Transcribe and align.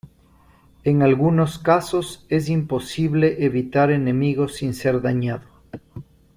En 0.83 1.03
algunos 1.03 1.59
casos, 1.59 2.25
es 2.27 2.49
imposible 2.49 3.45
evitar 3.45 3.91
enemigos 3.91 4.55
sin 4.55 4.73
ser 4.73 4.99
dañado. 4.99 5.43